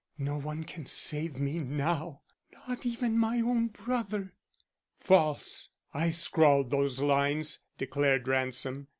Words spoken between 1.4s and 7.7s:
now, not even my own brother." "False. I scrawled those lines,"